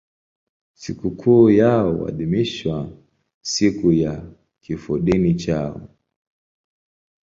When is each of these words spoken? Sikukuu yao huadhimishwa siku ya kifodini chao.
Sikukuu 0.75 1.49
yao 1.49 1.91
huadhimishwa 1.93 2.89
siku 3.41 3.91
ya 3.91 4.23
kifodini 4.61 5.35
chao. 5.35 5.89